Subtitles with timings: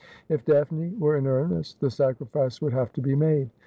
[0.29, 3.51] If Daphne were in earnest the sacri fice would have to be made.